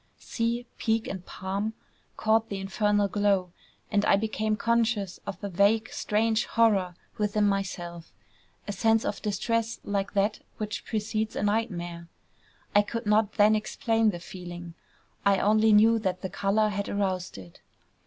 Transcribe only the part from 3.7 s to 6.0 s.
and I became conscious of a vague